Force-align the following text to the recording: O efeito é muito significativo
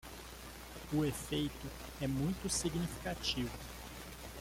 O 0.91 1.05
efeito 1.05 1.67
é 2.01 2.07
muito 2.07 2.49
significativo 2.49 3.55